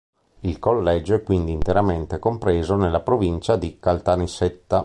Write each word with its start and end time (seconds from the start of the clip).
Il 0.39 0.57
collegio 0.57 1.13
è 1.13 1.21
quindi 1.21 1.51
interamente 1.51 2.17
compreso 2.17 2.75
nella 2.75 3.01
provincia 3.01 3.55
di 3.55 3.77
Caltanissetta. 3.79 4.79